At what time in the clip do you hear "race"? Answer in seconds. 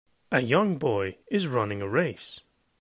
1.87-2.39